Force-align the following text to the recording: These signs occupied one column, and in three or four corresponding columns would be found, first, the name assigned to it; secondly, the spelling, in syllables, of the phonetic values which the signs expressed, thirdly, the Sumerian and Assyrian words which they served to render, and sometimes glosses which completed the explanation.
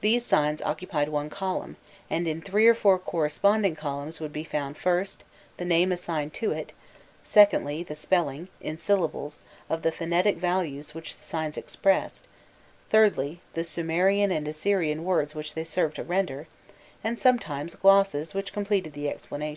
These 0.00 0.26
signs 0.26 0.60
occupied 0.60 1.08
one 1.10 1.30
column, 1.30 1.76
and 2.10 2.26
in 2.26 2.42
three 2.42 2.66
or 2.66 2.74
four 2.74 2.98
corresponding 2.98 3.76
columns 3.76 4.18
would 4.18 4.32
be 4.32 4.42
found, 4.42 4.76
first, 4.76 5.22
the 5.56 5.64
name 5.64 5.92
assigned 5.92 6.34
to 6.34 6.50
it; 6.50 6.72
secondly, 7.22 7.84
the 7.84 7.94
spelling, 7.94 8.48
in 8.60 8.76
syllables, 8.76 9.40
of 9.70 9.82
the 9.82 9.92
phonetic 9.92 10.36
values 10.36 10.96
which 10.96 11.16
the 11.16 11.22
signs 11.22 11.56
expressed, 11.56 12.26
thirdly, 12.90 13.38
the 13.54 13.62
Sumerian 13.62 14.32
and 14.32 14.48
Assyrian 14.48 15.04
words 15.04 15.32
which 15.32 15.54
they 15.54 15.62
served 15.62 15.94
to 15.94 16.02
render, 16.02 16.48
and 17.04 17.16
sometimes 17.16 17.76
glosses 17.76 18.34
which 18.34 18.52
completed 18.52 18.94
the 18.94 19.08
explanation. 19.08 19.50